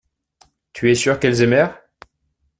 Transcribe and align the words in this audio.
Tu 0.73 0.89
es 0.89 0.95
sûr 0.95 1.19
qu’elles 1.19 1.43
aimèrent. 1.43 1.79